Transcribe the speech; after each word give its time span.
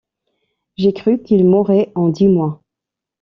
J’ai 0.77 0.93
cru 0.93 1.21
qu’il 1.21 1.45
mourrait 1.47 1.91
en 1.93 2.07
dix 2.09 2.27
mois. 2.27 2.63